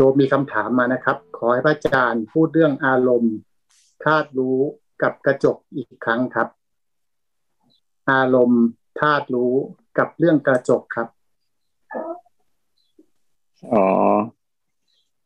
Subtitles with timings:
[0.00, 3.36] โยมมีคำถามมานะครับ ขอให้พระอาจารย์พูดเรื่องอารมณ์
[4.04, 4.58] ธาตุรู้
[5.02, 6.48] กับกระจกอีกครั้งครับ
[8.10, 8.64] อารมณ์
[9.00, 9.52] ธาตุรู้
[9.98, 11.08] กับเรื่องกระจกครับ
[13.72, 13.86] อ๋อ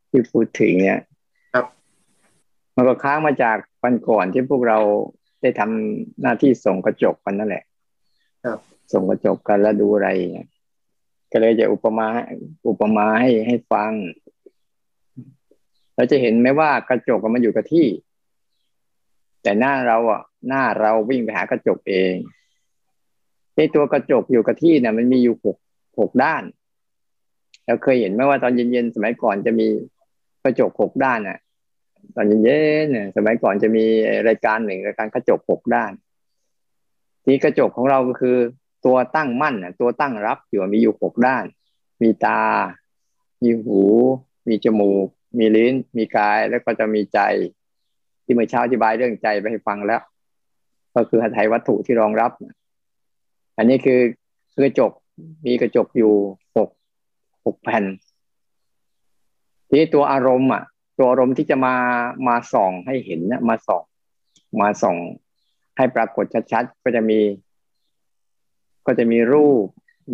[0.09, 0.99] ที่พูดถึงเนี่ย
[1.53, 1.65] ครับ
[2.75, 4.79] มันก็ค้างมาจากวันก่อนที่พวกเรา
[5.41, 7.63] ได้ทำหน้าที่ส่งกระจกกันนั่นแหละ
[8.45, 8.59] ครับ
[8.93, 10.47] ส่งกระจกกันแล้วดูอะไรเนี่ย
[11.31, 12.07] ก็เลยจะอุปมา
[12.69, 13.91] อุปมาให้ให้ฟัง
[15.95, 17.87] เราจะเห็นไหมว่ากระจกมันอยู่กับที่
[19.43, 22.15] แต่หน้าเราอะ หน้าเราวิ่งไปหากระจกเอง
[23.55, 25.57] ในตัวกระจกอยู่กับที่เนี่ยมันมีอยู่หก
[25.99, 26.43] หกด้าน
[27.65, 29.67] เราเคยเห็นไหมว่าตอนเย็นๆสมัยก่อนจะมี
[30.43, 31.39] กระจกหกด้านอะ
[32.15, 32.37] ตอนเย็
[32.83, 33.85] นๆเนี่ยสมัยก่อนจะมี
[34.27, 35.91] รายการหนึ่งรายการกระจกหกด้าน
[37.25, 38.37] ที่กระจกของเราก็คือ
[38.85, 41.45] ตัวตั้งมั่นอะ ตัวตั้งรับอยู่มีอยู่หกด้าน
[42.01, 42.41] มีตา
[43.43, 43.81] มีหู
[44.49, 47.19] มีจมูก มีลิ้น มีกายแล้วก็จะมีใจ
[48.23, 50.01] ที่เมื่อเช้าอธิบายเรื่องใจไปให้ฟังแล้ว
[50.95, 52.31] ก็คือหัตถวัตถุที่รองรับ
[53.57, 53.99] อันนี้คือ
[54.57, 54.91] กระจก
[55.45, 56.13] มีกระจกอยู่
[56.55, 56.69] หก
[57.45, 57.85] หกแผ่น
[59.67, 60.63] ทีนี้ตัวอารมณ์อะ
[60.97, 61.75] ตัวอารมณ์ที่จะมา
[62.27, 63.83] มาส่องให้เห็นนะมาส่อง
[64.61, 64.97] มาส่อง
[65.77, 67.19] ให้ปรากฏชัดๆก็จะมี
[68.85, 69.65] ก็จะมีรูป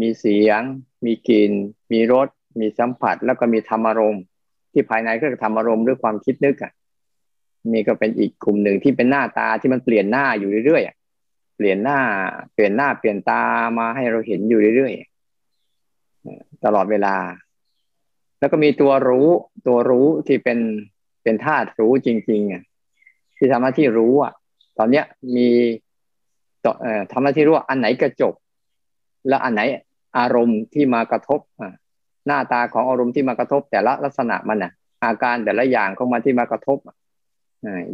[0.01, 0.61] มีเสียง
[1.05, 1.51] มีกลิ่น
[1.91, 2.27] มีรส
[2.59, 4.23] มีสัมผัส แล้วก็มีธรรมอารมณ์
[4.71, 6.71] ที่ภายในก็คือธรรมอารมณ์ด้วยความคิดนึกอะ
[7.73, 11.99] นี่ก็เป็นอีกกลุ่มหนึ่งที่เป็นหน้าตาที่มันเปลี่ยนหน้าอยู่เรื่อยๆเปลี่ยนหน้า
[12.53, 13.43] เปลี่ยนหน้าเปลี่ยนตา
[13.77, 17.15] มาให้เราเห็นอยู่เรื่อยๆตลอดเวลา
[18.39, 19.27] แล้วก็มีตัวรู้
[19.67, 20.59] ตัวรู้ที่เป็น
[21.23, 22.63] เป็นธาตุรู้จริงๆอะ
[23.37, 24.33] ที่ทำหน้าที่รู้อะ
[24.77, 25.47] ตอนเนี้ยมี
[26.81, 28.33] เอ่อทำหน้าที่รู้ว่าอันไหนกระจก
[29.27, 29.61] แล้วอันไหน
[30.17, 31.73] อารมณ์ที่มากระทบอ่า
[32.29, 34.71] หน้าตาของอารมณ์ที่มากระทบ แต่ละลักษณะมันอะ
[35.03, 36.77] อาการแต่ละอย่างของมันที่มากระทบ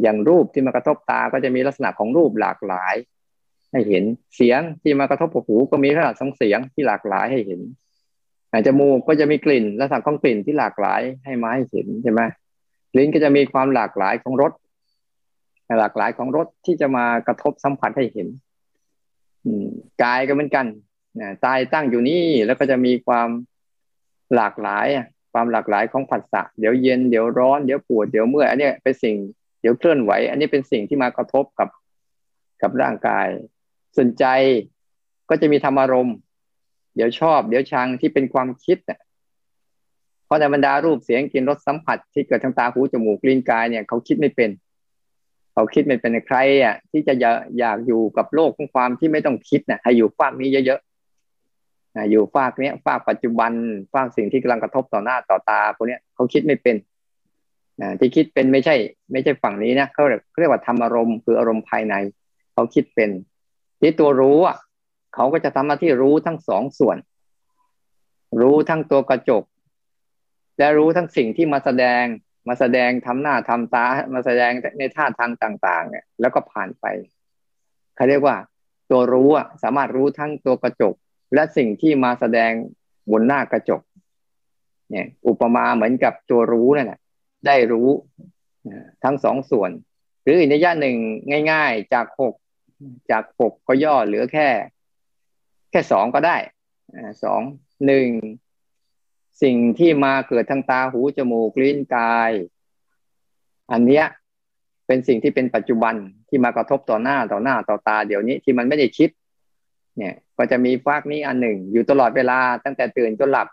[0.02, 2.96] อย่างรูปที่มากระทบตาก็จะมีลักษณะของรูปหลากหลาย
[3.72, 4.04] ให้เห็น
[4.36, 7.62] เสียงที่มากระทบหูก็มีลักษณะของเสียงที่หลากหลายให้เห็น
[8.68, 12.22] จมูกก็จะมีกลิ่นลักษณะของกลิ่นที่หลากหลายให้มาให้เห็นใช่ไหม
[12.98, 14.52] ลิ้นก็จะมีความหลากหลายของรส
[15.80, 18.28] หลากหลายของรสที่จะมากระทบสัมผัสให้เห็น
[20.04, 20.66] กายก็เหมือนกัน
[21.46, 23.30] ตายตั้งอยู่นี่แล้วก็จะมีความ
[24.36, 24.88] หลากหลาย
[25.34, 29.16] ความหลากหลายของผัสสะเดี๋ยวเย็นเดี๋ยวร้อนเดี๋ยวปวดเดี๋ยวเมื่อยอันนี้เป็นสิ่ง
[29.62, 31.70] เดี๋ยวเคลื่อนไหว อันนี้เป็นสิ่งที่มากระทบกับ
[32.62, 33.28] กับร่างกาย
[33.96, 34.26] ส่วนใจ
[35.30, 36.16] ก็จะมีธรรมารมณ์
[36.96, 39.00] เดี๋ยวชอบ เดี๋ยวชังที่เป็นความคิดเนี่ย
[40.26, 44.50] เพราะในบรรดารูปเสียงกลิ่นรสสัมผัสที่เกิดทางตาหูจมูกลิ้นกายเนี่ยเขาคิดไม่เป็น
[45.54, 47.14] เขาคิดไม่เป็นใครอะที่จะ
[47.60, 50.80] อยากอยู่กับโลกของความที่ไม่ต้องคิดนะให้อยู่ฝากนี้เยอะ
[52.10, 53.52] อยู่ฝากเนี้ยฝากปัจจุบัน
[53.94, 56.76] ฝากสิ่งที่กำลังกระทบต่อหน้าต่อตาพวกเนี้ยเขาคิดไม่เป็น
[57.82, 58.76] นะที่คิดเป็นไม่ใช่
[59.12, 60.04] ไม่ใช่ฝั่งนี้นะเขา
[60.40, 61.96] เรียกว่าธรรมอารมณ์คืออารมณ์ภายใน
[62.54, 63.10] เขาคิดเป็น
[63.80, 64.58] ที่ตัวรู้อะ
[65.16, 66.98] เขาก็จะทำหน้าที่รู้ทั้งสองส่วน
[68.42, 69.44] รู้ทั้งตัวกระจก
[70.58, 72.04] และรู้ทั้งสิ่งที่มาแสดง
[72.48, 76.86] มาแสดงทำหน้าทำตา มาแสดงในท่าทางต่าง ๆ เนี่ย แล้วก็ผ่านไป
[77.96, 78.36] เขาเรียกว่า
[78.92, 80.96] ตัวรู้อะสามารถรู้ทั้งตัวกระจก
[81.36, 82.52] และสิ่งที่มาแสดง
[83.12, 83.82] บนหน้ากระจก
[84.92, 87.00] เนี่ย อุปมาเหมือนกับตัวรู้นั่นแหละ
[87.48, 87.90] ได้รู้
[89.04, 89.72] ทั้งสองส่วน
[90.24, 90.98] หรืออีกในย่าหนึ่ง
[91.52, 92.34] ง่าย ๆ จากหก
[93.12, 94.50] จากหกก็ย่อเหลือแค่
[95.72, 96.38] แค่สองก็ได้
[97.24, 97.42] สอง
[97.86, 98.08] หนึ่ง
[99.44, 102.32] สิ่งที่มาเกิดทางตาหูจมูกลิ้นกาย
[103.72, 104.06] อันเนี้ย
[104.88, 105.96] เป็นสิ่งที่เป็นปัจจุบัน
[106.30, 109.10] ที่มากระทบต่อหน้าต่อหน้าต่อตาเดี๋ยวนี้ที่มันไม่ได้คิด
[109.98, 113.48] เนี่ย ก็จะมีฟากนี้อันหนึ่ง อยู่ตลอดเวลาตั้งแต่ตื่นจนหลับ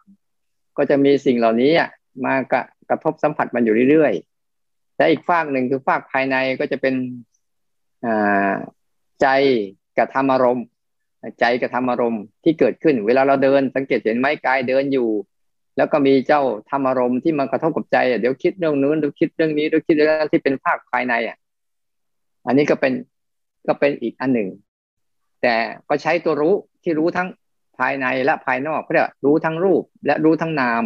[0.76, 1.72] ก็จะมีสิ่งเหล่านี้
[2.24, 6.94] มากระกระทบสัมผัสมันอยู่เรื่อยๆและอีกฟากหนึ่งคือฟากภายในก็จะเป็น
[9.22, 9.26] ใจ
[9.98, 10.66] กับธรรมอารมณ์
[11.40, 15.08] ใจกับธรรมอารมณ์ที่เกิดขึ้น เวลาเราเดินสังเกตเห็นไหมกายเดินอยู่
[15.76, 21.36] แล้วก็มีเจ้าธรรมอารมณ์ที่มันกระทบกับใจเดี๋ยวคิดเรื่องนู้นเดี๋ยวคิดเรื่องนี้เดี๋ยวคิดเรื่องที่เป็นภาคภายในอะ
[22.46, 22.92] อันนี้ก็เป็น
[23.66, 24.48] ก็เป็นอีกอันหนึ่ง
[25.42, 25.54] แต่
[25.88, 27.28] ก็ใช้ตัวรู้ที่รู้ทั้ง
[27.78, 30.82] ภายในและภายนอกเรียกรู้ทั้งรูปและรู้ทั้งนาม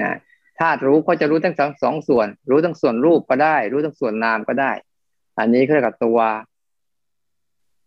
[0.00, 0.16] นะ
[0.60, 4.72] ธาตุรู้ก็จะรู้ทั้งสองสองส่วน รู้ทั้งส่วนรูปก็ได้ รู้ทั้งส่วนนามก็ได้
[5.38, 6.18] อันนี้เรียกว่าตัว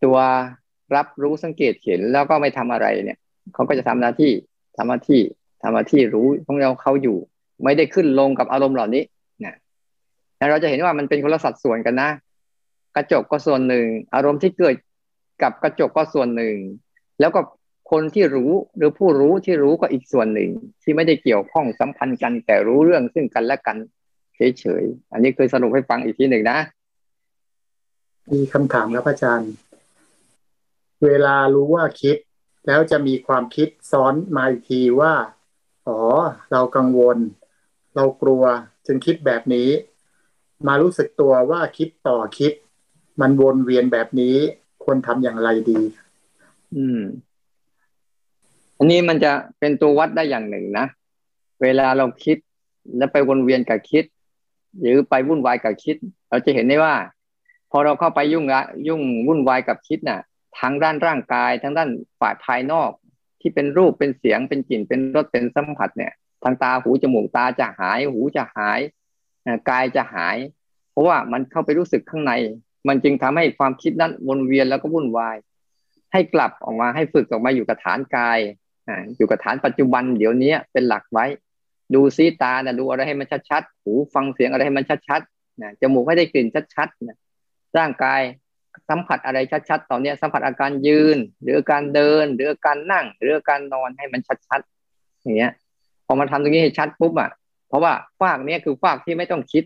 [0.04, 0.18] ตัว
[0.96, 3.18] รับรู้สังเกตเห็นแล้วก็ไม่ทำอะไรเนี่ย
[3.54, 4.32] เขาก็จะทำหน้าที่
[4.78, 5.22] ทำหน้าที่
[5.64, 7.18] ทำหน้าที่รู้ของเราเขาอยู่
[7.64, 9.04] ไม่ได้ขึ้นลงกับอารมณ์เหล่านี้
[9.46, 9.56] นะ
[10.52, 12.10] เราจะเห็นว่ามันเป็นคนละสัดส่วนกันนะ
[12.96, 14.76] กระจกก็ส่วนหนึ่ง อารมณ์ที่เกิด
[15.42, 16.56] กับกระจกก็ส่วนหนึ่ง
[17.20, 17.42] แล้วก็
[17.92, 20.50] คนที่รู้หรือผู้รู้ที่รู้ก็อีกส่วนหนึ่ง
[20.84, 23.78] ที่ไม่ได้เกี่ยวข้องสัมพันธ์กัน แต่รู้เรื่องซึ่งกันและกัน
[24.36, 26.60] เฉยๆอันนี้เคยสรุปให้ฟังอีกทีหนึ่งนะ
[28.32, 29.52] มีคำถามครับอาจารย์
[31.06, 32.18] เวลารู้ว่าคิด
[32.68, 35.14] แล้วจะมีความคิดซ้อนมาอีกทีว่า
[35.88, 36.00] อ๋อ
[36.52, 37.18] เรากังวล
[37.96, 38.44] เรากลัว
[38.86, 39.70] จึงคิดแบบนี้
[40.68, 42.54] มารู้สึกตัวว่าคิดต่อคิด
[43.22, 44.38] มันวนเวียนแบบนี้
[44.86, 45.80] ควรทำอย่างไรดี
[46.76, 47.02] อืม
[48.78, 50.86] อันนี้มันจะเป็นตัววัดได้อย่างหนึ่งนะ
[51.62, 52.38] เวลาเราคิด
[52.98, 54.06] แล้วไปวนเวียนกับคิด
[54.80, 55.96] หรือไปวุ่นวายกับคิด
[56.30, 56.96] เราจะเห็นได้ว่า
[57.72, 58.46] พอเราเข้าไปยุ่ง
[58.88, 60.22] ยุ่งวุ่นวายกับคิดน่ะ
[60.60, 61.90] ทั้งด้านร่างกายทั้งด้าน
[62.20, 62.90] ฝ่ายภายนอก
[63.42, 68.80] ที่เป็นรูปเป็นเสียงเป็นกลิ่นเป็นรสเป็นสัมผัสเนี่ย ทางตาหูจมูกตาจะหาย หูจะหาย
[69.70, 70.38] กายจะหาย
[70.92, 72.34] เพราะว่ามันเข้าไปรู้สึกข้างใน
[72.88, 75.36] มันจึงทำให้ความคิดนั้นวนเวียนแล้วก็วุ่นวาย
[76.14, 78.40] ให้กลับออกมาให้ฝึกออกมาอยู่กับฐานกาย
[79.18, 81.26] อยู่กับฐานปัจจุบันเดี๋ยวนี้เป็นหลักไว้
[81.94, 87.18] ดูซีตานะดูอะไรให้มันชัดๆหูฟังเสียงอะไรให้มันชัดๆนะจมูกให้ได้กลิ่นชัดๆนะ
[87.78, 88.22] ร่างกาย
[88.90, 89.38] สัมผัสอะไร
[89.70, 95.52] ชัดๆ ตอนนี้สัมผัสอาการยืน หรือการเดิน หรือการนั่ง หรือการนอนให้มันชัดๆอย่างเงี้ย
[96.06, 97.30] พอมาทำตรงนี้ให้ชัดปุ๊บอะ
[97.68, 99.64] เพราะว่าฟากนี้คือฟากที่ไม่ต้องคิด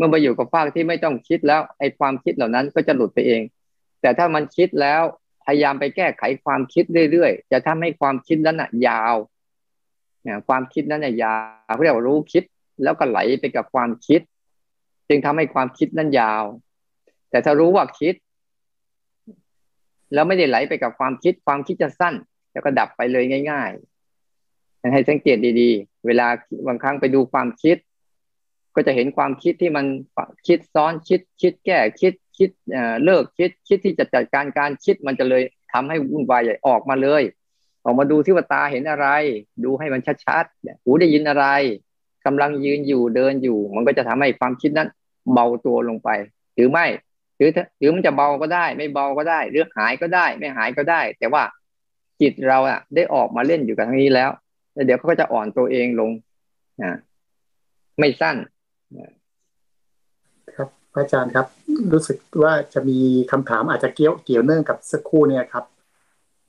[0.00, 3.42] มื่อมาอยู่กับฟากที่ไม่ต้องคิดแล้วไอ้ความคิดเหล่านั้นก็จะหลุดไปเอง
[4.00, 5.02] แต่ถ้ามันคิดแล้ว
[5.46, 9.14] พยายามไปแก้ไขความคิดเรื่อยๆจะทำให้ความคิดนั้นอะยาว
[10.22, 11.36] เนี่ยความคิดนั้นเนี่ยยา
[11.70, 12.44] วเรียกว่ารู้คิด
[12.82, 14.20] แล้วก็ไหลไปกับความคิด
[15.08, 16.44] จึงทำให้ความคิดนั้นยาว
[17.30, 18.14] แต่ถ้ารู้ว่าคิด
[20.14, 22.14] แล้วไม่ได้ไหลไปกับความคิด ความคิดจะสั้น
[22.52, 26.26] แล้วก็ดับไปเลยง่าย ๆ ให้สังเกตดีๆ เวลา
[26.66, 27.76] บางครั้งไปดูความคิด
[28.74, 29.86] ก็จะเห็นความคิดที่มัน
[30.46, 32.50] คิดซ้อนคิดคิดแก้คิดคิด
[33.04, 37.22] เลิกคิดคิดที่จะจัดการการคิดมันจะเลยทำให้วุ่นวายใหญ่ออกมาเลย
[37.84, 39.06] ออกมาดูที่ว่าตาเห็นอะไร
[39.64, 41.46] ดูให้มันชัดๆหูได้ยินอะไร
[42.26, 44.88] กำลังยืนอยู่เดินอยู่ มันก็จะทำให้ความคิดนั้น
[45.32, 46.08] เบาตัวลงไป
[46.54, 46.86] หรือไม่
[47.36, 51.42] หรือหรือมันจะเบาก็ได้ ไม่เบาก็ได้หรือหายก็ได้ ไม่หายก็ได้ แต่ว่า
[52.20, 54.30] จิตเราอะได้ออกมาเล่นอยู่กับทางนี้แล้ว
[54.74, 56.10] แล้วเดี๋ยวเขาก็จะอ่อนตัวเองลง
[56.82, 56.96] นะ
[57.98, 58.36] ไม่สั้น
[60.94, 61.46] ครับอาจารย์ครับ
[61.92, 62.98] รู้สึกว่าจะมี
[63.30, 65.64] คำถามอาจจะเกี่ยวเกี่ยวเนื่องกับสักครู่เนี่ยครับ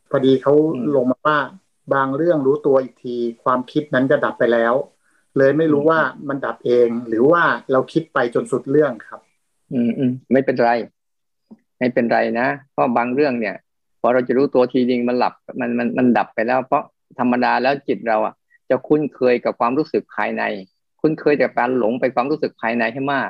[0.10, 0.54] พอดีเขา
[0.96, 1.38] ลงมาว่า
[1.94, 4.74] บางเรื่องรู้ตัวอีกที ความคิดนั้นก็ดับไปแล้ว
[5.38, 9.20] เลยไม่รู้ว่ามันดับเอง หรือว่าเราคิดไปจนสุดเรื่องครับ
[9.74, 10.72] อืมอืมไม่เป็นไร
[11.80, 13.56] ไม่เป็นไรนะเพราะบางเรื่องเนี่ย
[14.02, 16.84] พอเราจะรู้ตัวทีนึงมันหลับมันมันมันดับไปแล้ว เพราะ
[17.20, 18.34] ธรรมดาแล้วจิตเราอะ
[18.70, 20.44] จะคุ้นเคยกับความรู้สึกภายใน
[21.02, 23.30] คุ้นเคยกับการหลงไปความรู้สึกภายในให้มาก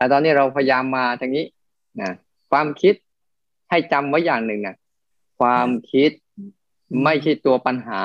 [0.00, 1.46] แต่ตอนนี้เราพยายามมาทางนี้
[2.00, 2.12] นะ
[2.50, 2.94] ความคิด
[3.70, 4.76] ให้จำไว้อย่างหนึ่งนะ
[5.40, 6.10] ความคิด
[7.04, 8.02] ไม่ใช่ตัวปัญหา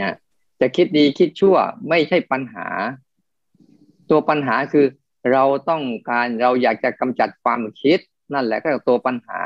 [0.00, 0.14] นะ
[0.60, 1.56] จะคิดดีคิดชั่ว
[1.88, 2.68] ไม่ใช่ปัญหา
[4.10, 4.86] ตัวปัญหาคือ
[5.32, 7.98] เราต้องการเราอยากจะกำจัดความคิด
[8.34, 9.40] นั่นแหละก็ตัวปัญหา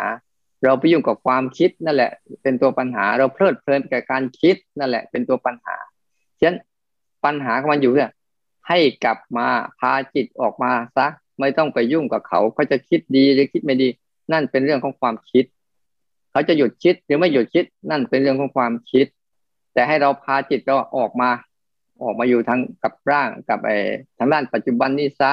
[0.65, 2.11] เราไปยุ่งกับความคิดนั่นแหละ
[2.43, 5.77] เป็นตัวปัญหา เราเพลิดเพลินกับการคิดนั่นแหละ เป็นตัวปัญหา
[6.39, 6.57] ฉะนั้น
[7.25, 8.13] ปัญหาของมันอยู่เนี่ย
[8.69, 9.47] ให้กลับมา
[9.79, 11.07] พาจิตออกมาซะ
[11.41, 13.89] ไม่ต้องไปยุ่งกับเขาเขาจะคิดดีหรือคิดไม่ดี
[14.33, 15.45] นั่นเป็นเรื่องของความคิด
[16.31, 19.07] เขาจะหยุดคิดหรือไม่หยุดคิด นั่นเป็นเรื่องของความคิด
[19.75, 21.31] แต่ให้เราพาจิตเราออกมา
[22.03, 23.77] ออกมาอยู่ทางกับร่างกับไอ้
[24.19, 25.33] ทางด้านปัจจุบันนี้ซะ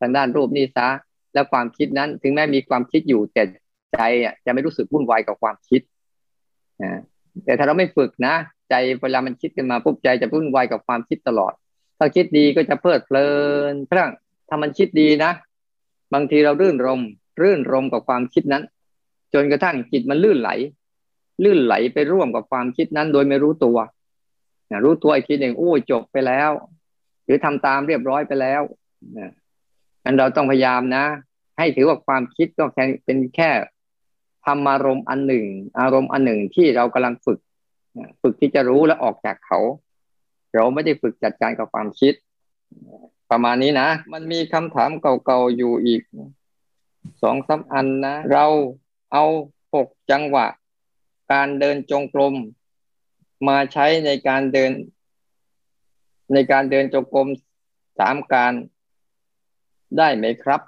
[0.00, 0.86] ทางด้านรูปนี่ซะ
[1.32, 3.42] แล้วความคิดนั้น ถึงแม้มีความคิดอยู่แต่
[3.92, 5.80] ใจอะจะไม่รู้สึกวุ่นวายกับความคิด
[6.82, 7.00] นะ
[7.44, 8.34] แต่ถ้าเราไม่ฝึกนะ
[8.70, 11.52] ใจเวลามันคิดกันมาปุ๊บใจจะวุ่นวายกับความคิดตลอด
[11.98, 13.28] ถ้าคิดดีก็จะเพลิดเพลิ
[13.72, 14.10] นครั้ง
[14.48, 15.32] ถ้ามันคิดดีนะ
[16.14, 17.00] บางทีเรารื่นรม
[17.42, 18.64] รื่นรมกับความคิดนั้น
[19.34, 20.50] จนกระทั่งจิตมันลื่นไหล
[21.44, 23.78] ลื่นไหลไปร่วมกับความคิดนั้น โดยไม่รู้ตัว
[24.70, 26.50] นะรู้ตัวอีกทีหนึ่งโอ้ยจบไปแล้ว
[27.24, 28.62] หรือทำตามเรียบร้อยไปแล้ว
[29.18, 31.04] นะันเราต้องพยายามนะ
[31.58, 33.50] ให้ถือว่าความคิดก็แค่เป็นแค่
[34.44, 35.46] ธรรมารมณ์อันหนึ่ง
[35.80, 37.38] อารมณ์อันหนึ่งที่เรากำลังฝึก
[38.22, 39.58] ฝึกที่จะรู้และออกจากเขา
[40.54, 42.14] เราไม่ได้ฝึกจัดการกับความคิด
[43.30, 46.02] ประมาณนี้นะ มันมีคำถามเก่าๆอยู่อีก
[47.22, 48.46] สองสาอันนะ เรา
[49.12, 49.24] เอา
[49.74, 50.46] หกจังหวะ
[51.32, 52.34] การเดินจงกรม
[53.48, 54.72] มาใช้ในการเดิน
[56.32, 57.28] ในการเดินจงกรม
[57.98, 58.52] สามการ
[59.98, 60.60] ได้ไหมครับ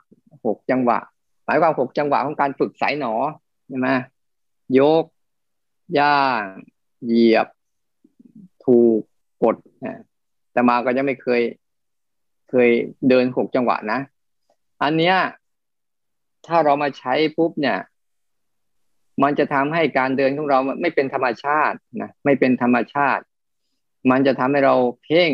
[0.47, 0.99] หกจังหวะ
[1.45, 3.15] หมายความหกจังหวะของการฝึกสายหนอ
[3.69, 3.89] ใช่ไหม
[4.79, 5.05] ยก
[5.99, 6.43] ย่าง
[7.05, 7.47] เหยียบ
[8.65, 9.01] ถูก
[9.43, 9.57] กด
[10.53, 11.43] แต่มาก็ยังไม่เคย
[12.51, 12.71] เคย
[13.09, 14.01] เดินหกจังหวะนะ
[14.83, 15.17] อันเนี้ย
[16.47, 17.79] ถ้าเรามาใช้ปุ๊บเนี่ย
[19.23, 23.23] มันจะทำให้การเดินของเราไม่เป็นธรรมชาตินะไม่เป็นธรรมชาติ
[24.11, 25.33] มันจะทำให้เราเพ่ง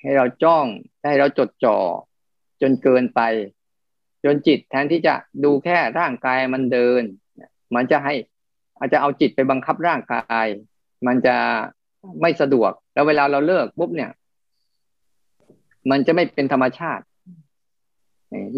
[0.00, 0.66] ให้เราจ้อง
[1.08, 1.78] ให้เราจดจ่อ
[2.60, 3.20] จนเกินไป
[4.24, 5.14] จนจิตแทนที่จะ
[5.44, 7.02] ดูแค่ร่างกายมันเดิน
[7.74, 8.14] มันจะให้
[8.78, 10.46] อาจจะเอาจิตไปบังคับร่างกาย
[11.06, 11.36] มันจะ
[12.20, 14.10] ไม่สะดวก แล้วเวลาเราเลิกปุ๊บเนี่ย
[15.90, 17.04] มันจะไม่เป็นธรรมชาติ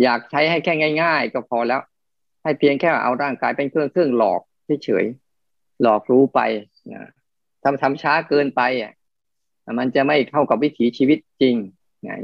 [0.02, 1.80] อยากใช้ให้แค่ง่าย ๆ ก็พอแล้ว
[2.42, 4.40] ให้เพียงแค่เอาร่างกายเป็นเครื่องเครื่องหลอก
[4.84, 6.40] เฉยๆหลอกรู้ไป
[7.62, 8.92] ทำทำช้าเกินไปอะ
[9.78, 11.56] มันจะไม่เข้ากับวิถีชีวิตจริง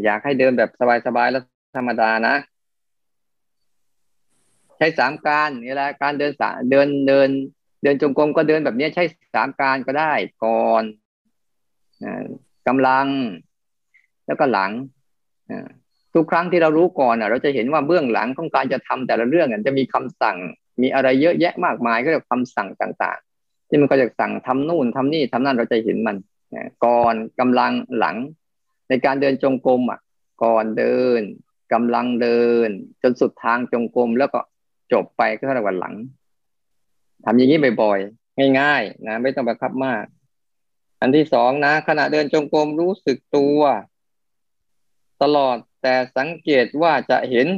[0.04, 0.70] อยากให้เดินแบบ
[1.06, 1.42] สบายๆแล้ว
[1.76, 2.36] ธรรมดานะ
[4.76, 7.28] ใช้สามการนี่แหละการเดินสาเดินเดิน
[7.82, 9.04] เดินจงกรมก็เดินแบบนี้ใช้
[9.34, 10.12] สามการก็ได้
[10.44, 10.82] ก่อน
[12.68, 13.06] กำลัง
[14.26, 14.70] แล้วก็หลัง
[16.14, 20.36] ทุกครั้งที่เรารู้ก่อนเราจะเห็นว่าเบื้องหลังของการจะทำแต่ละเรื่องจะมีคำสั่ง
[20.82, 26.16] มีอะไรเยอะแยะมากมายก็เรียกคำสั่งต่างๆ ที่มันก็จะสั่งทำนู่นทำนี่ทำนั่นเราจะเห็นมัน
[26.84, 28.16] ก่อนกำลังหลัง
[28.88, 30.00] ในการเดินจงกรมอะ
[30.44, 31.20] ก่อนเดิน
[31.72, 32.68] กำลังเดิน
[33.02, 34.40] จนสุดทางจงกรมแล้วก็
[34.92, 35.94] จบไปก็เท่ากับหลัง
[37.24, 40.04] ทำอย่างนี้บ่อยๆง่าย ๆ นะไม่ต้องบังคับมาก
[41.00, 43.60] อันที่สองนะ ขณะเดินจงกรมรู้สึกตัว
[45.22, 47.48] ตลอดแต่สังเกตว่าจะเห็น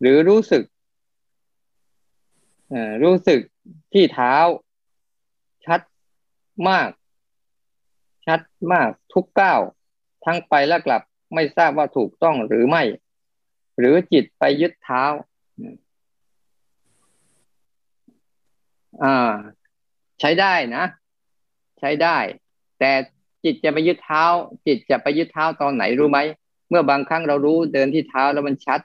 [0.00, 0.64] หรือรู้สึก
[3.02, 3.40] รู้สึก
[3.92, 4.34] ที่เท้า
[5.66, 5.80] ชัด
[6.68, 6.90] มาก
[8.26, 8.40] ชัด
[8.72, 9.60] มากทุกก้าว
[10.24, 11.02] ทั้งไปและกลับ
[11.34, 12.82] ไม่ทราบว่าถูกต้องหรือไม่
[13.78, 15.04] หรือจิตไปยึดเท้า
[19.02, 19.34] อ่า
[20.20, 20.84] ใช้ได้นะ
[21.80, 22.18] ใช้ได้
[22.80, 22.90] แต่
[23.44, 24.24] จิตจะไปยึดเท้า
[24.66, 26.18] จิตจะไปยึดเท้าตอนไหนรู้ไหม
[26.70, 28.80] เมื่อบางครั้งเรารู้เดินที่เท้าแล้วมันชัด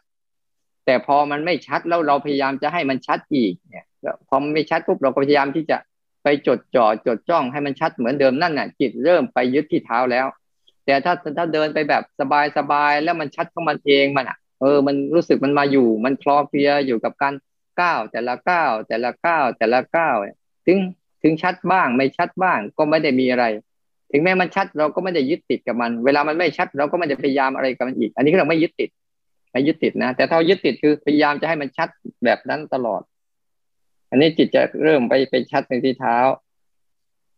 [0.86, 3.86] แต่พอมันไม่ชัดแล้วเราพยายามจะให้มันชัดอีกเนี่ย
[4.28, 5.78] พอมันไม่ชัดปุ๊บเราก็พยายามที่จะ
[6.24, 10.26] ไปจดจ่อจดจ้องให้มันชัดเหมือนเดิมนั่นน่ะ จิตเริ่มไปยึดที่เท้าแล้ว
[10.86, 17.34] แต่ถ้าถ้าเดินไปแบบสบายสบายแล้วมันชัดของมันเองมันอะเออ มันรู้สึกมันมาอยู่ มันคลอเฟียอยู่กับการ
[17.82, 20.16] ก้าวแต่ละก้าวแต่ละก้าวแต่ละก้าว
[20.68, 20.78] ถึง
[21.28, 23.46] ถึงชัดบ้าง ไม่ชัดบ้างก็ไม่ได้มีอะไร
[24.12, 28.90] ถึงแม้มันชัดเราก็ไม่ได้ยึดติดกับมัน เวลามันไม่ชัดเราก็ไม่ได้พยายามอะไรกับมันอีก อันนี้เราไม่ยึดติด
[29.52, 31.90] ไม่ยึดติดนะแต่ถ้ายึดติดคือพยายามจะให้มันชัด
[32.24, 33.02] แบบนั้นตลอด
[34.10, 36.18] อันนี้จิตจะเริ่มไปไปชัดในที่เท้า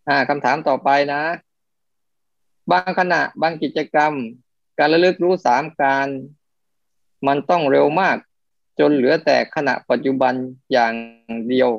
[0.08, 1.22] อ่าคำถามต่อไปนะ
[2.72, 4.14] บางขณะบางกิจกรรม
[4.80, 6.08] การระลึกรู้สามการ
[7.28, 8.18] มันต้องเร็วมาก
[8.80, 10.34] จนเหลือแต่ขณะปัจจุบัน
[10.72, 10.94] อย่าง
[11.50, 11.70] เดียว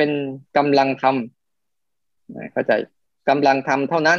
[0.00, 0.18] เป็น
[0.58, 2.72] กำลังทำเข้าใจ
[3.28, 4.18] กำลังทำเท่านั้น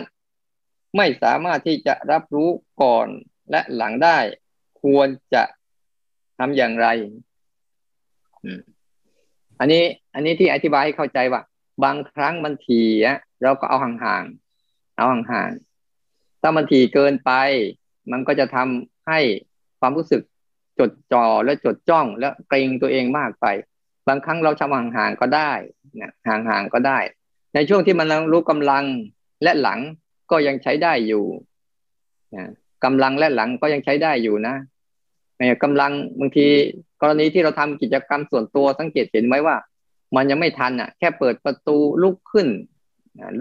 [0.98, 2.50] ไม่สามารถที่จะรับรู้
[2.82, 3.08] ก่อน
[3.52, 4.18] และหลังได้
[4.82, 5.44] ควรจะ
[6.38, 6.88] ทำอย่างไร
[9.60, 9.84] อันนี้
[10.14, 11.42] อันนี้ที่อธิบายให้เข้าใจว่า
[11.84, 12.90] บางครั้งมันถี่
[13.42, 17.32] เราก็เอาห่างๆเอาห่างๆถ้ามันถี่เกินไป
[18.12, 19.20] มันก็จะทำให้
[19.80, 20.22] ความรู้สึก
[20.80, 23.46] จดจ่อและจดจ้องและเกรงตัวเองมากไป
[24.08, 25.52] บางครั้งเราทำห่างๆก็ได้
[26.02, 27.00] นะห่างๆก็ได้
[27.56, 28.84] ในช่วงที่มันรู้กำลัง
[29.44, 29.80] และหลัง
[30.32, 31.26] ก็ยังใช้ได้อยู่
[32.36, 32.46] นะ
[32.84, 34.56] กำลังและหลังก็ยังใช้ได้อยู่นะ
[35.64, 36.48] กำลังบางที
[37.02, 39.56] กรณีที่เราทำกิจกรรมส่วนตัวสังเกตเห็นไหมว่า
[40.16, 42.48] มันยังไม่ทันอะ แค่เปิดประตูลุกขึ้น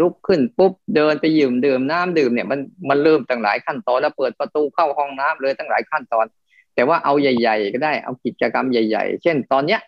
[0.00, 6.26] ลุกขึ้นปุ๊บเดินไปยืมดื่มน้ำดื่มเนี่ยมันมันเริ่มตั้งหลายขั้นตอนแล้วเปิดประตูเข้าห้องน้ำเลยตั้งหลายขั้นตอน
[6.75, 9.81] แต่ว่าเอาใหญ่ ๆ ก็ได้เอากิจกรรมใหญ่ ๆ เช่นตอนเนี้ย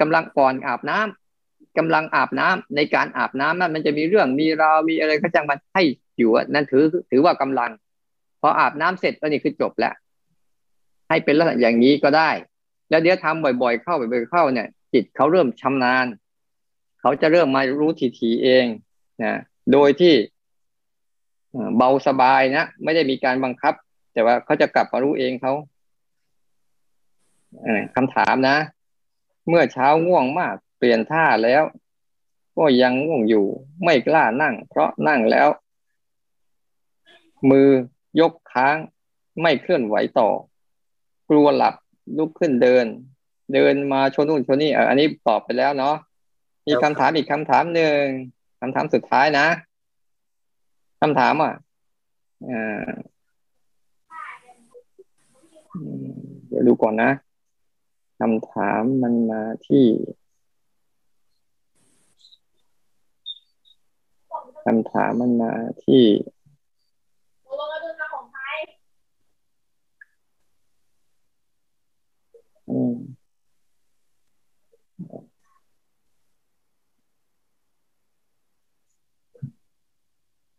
[0.00, 5.82] กำลังก่อนอาบน้ำกำลังอาบน้ำในการอาบน้ำนั้นมันจะมีเรื่องมีราวมีอะไรก็จังมันให้
[6.18, 7.70] อยู่นั่นถือถือว่ากำลัง
[8.40, 9.94] พออาบน้ำเสร็จก็นี่คือจบแล้ว
[11.08, 12.30] ให้เป็นลักษณะอย่างนี้ก็ได้
[12.90, 16.06] แล้วเดี๋ยวทำบ่อยๆเข้าบ่อยๆเข้าเนี่ย จิตเขาเริ่มชำนาญ
[17.00, 18.66] เขาจะเริ่มมารู้ทีๆเอง
[19.22, 19.34] นะ
[19.72, 20.14] โดยที่
[21.76, 23.74] เบาสบายนะไม่ได้มีการบังคับ
[24.12, 25.52] แต่ว่าเขาจะกลับมารู้เองเขา
[27.94, 28.56] คำถามนะ
[29.48, 31.62] เมื่อเช้าง่วงมาก เปลี่ยนท่าแล้ว
[32.56, 33.46] ก็ยังง่วงอยู่
[33.84, 35.48] ไม่กล้านั่ง เพราะนั่งแล้ว
[37.50, 37.68] มือ
[38.20, 38.76] ยกค้าง
[39.42, 40.28] ไม่เคลื่อนไหวต่อ
[41.28, 41.74] กลัวหลับ
[42.18, 42.86] ลุกขึ้นเดิน
[43.54, 45.96] เดินมาชนนู่นชนนี่อันนี้ตอบไปแล้วเนาะ
[46.66, 48.02] มีคำถามอีกคำถามหนึ่ง
[48.60, 49.46] คำถามสุดท้ายนะ
[51.00, 51.52] คำถามอะ
[56.48, 57.10] เดี๋ยวดูก่อนนะ
[58.26, 59.86] คำถามมันมาที่
[64.64, 65.52] คำถามมันมา
[65.84, 66.04] ที่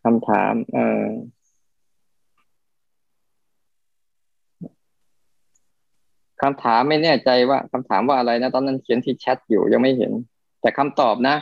[0.04, 1.06] คำถาม เอ่อ
[6.42, 10.12] คำถามไม่แน่ใจว่าคำถามว่าอะไรนะ ตอนนั้นเขียนที่แชทอยู่ยังไม่เห็น
[10.62, 11.36] แต่คำตอบนะ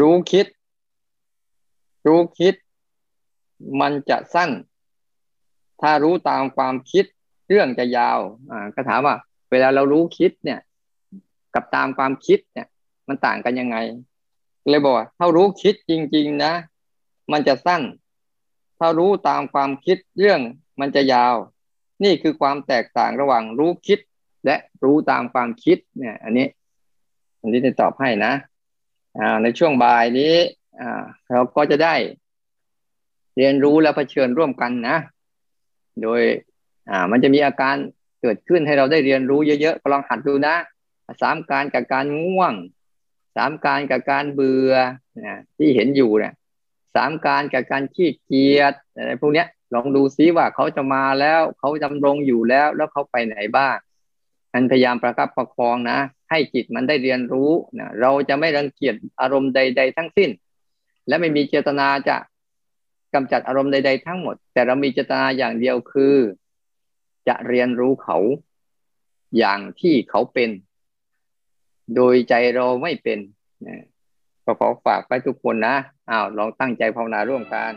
[0.00, 0.46] รู้คิด
[2.06, 2.54] รู้คิด
[3.80, 4.50] มันจะสั้น
[5.80, 7.04] ถ้ารู้ตามความคิด
[7.48, 8.18] เรื่องจะยาว
[8.50, 9.14] อ่าก็ถามว่า
[9.50, 10.60] เวลาเรารู้คิดเนี่ย
[11.54, 12.66] กับตามความคิดเนี่ย
[13.08, 13.76] มันต่างกันยังไง
[14.68, 16.52] เลยบอกถ้ารู้คิดจริง ๆ นะ
[17.32, 17.82] มันจะสั้น
[18.78, 20.40] ถ้ารู้ตามความคิดเรื่อง
[20.80, 21.34] มันจะยาว
[22.04, 23.98] นี่คือความแตกต่างระหว่างรู้คิด
[24.48, 26.46] และรู้ตามความคิดเนี่ย อันนี้
[27.40, 28.32] อันนี้จะตอบให้นะ
[29.42, 30.34] ในช่วงบ่ายนี้
[31.32, 31.94] เราก็จะได้
[33.36, 34.96] เรียนรู้และเผชิญร่วมกันนะ
[36.02, 36.22] โดย
[37.10, 37.76] มันจะมีอาการ
[38.20, 40.56] เกิดขึ้นให้เราได้เรียนรู้เยอะๆก็ลองหัดดูนะ
[41.22, 42.52] สามการกับการง่วง
[43.36, 44.72] สามการกับการเบื่อ
[45.24, 46.32] นะที่เห็นอยู่เนี่ย
[46.94, 53.76] สามการกับการขี้เกียจอะไรพวกเนี้ยลองดูซิว่าเขาจะมาแล้วเขาดำรงอยู่แล้วแล้วเขาไปไหนบ้าง
[54.52, 55.98] อันพยายามประคับประคองนะ
[56.30, 60.30] ให้จิตมันได้เรียนรู้นะเราจะไม่รังเกียจอารมณ์ใด ๆ ทั้งสิ้น
[61.08, 62.16] และไม่มีเจตนาจะ
[63.14, 66.16] กำจัดอารมณ์ใด ๆ ทั้งหมด แต่เรามีเจตนาอย่างเดียวคือ
[67.28, 68.18] จะเรียนรู้เขา
[69.38, 70.50] อย่างที่เขาเป็น
[71.94, 73.18] โดยใจเราไม่เป็น
[73.66, 73.84] นะ
[74.44, 75.76] ก็ขอฝากไปทุกคนนะ
[76.10, 77.72] อ้าวลองตั้งใจภาวนาร่วมกัน